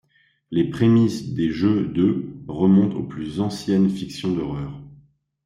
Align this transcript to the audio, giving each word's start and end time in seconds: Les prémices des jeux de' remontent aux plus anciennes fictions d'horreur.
Les 0.49 0.67
prémices 0.67 1.35
des 1.35 1.51
jeux 1.51 1.85
de' 1.85 2.23
remontent 2.47 2.95
aux 2.95 3.03
plus 3.03 3.39
anciennes 3.39 3.87
fictions 3.87 4.31
d'horreur. 4.33 4.81